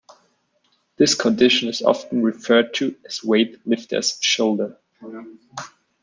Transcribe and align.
This 0.97 1.13
condition 1.13 1.69
is 1.69 1.83
often 1.83 2.23
referred 2.23 2.73
to 2.73 2.95
as 3.05 3.23
"weight 3.23 3.59
lifter's 3.67 4.17
shoulder". 4.19 4.79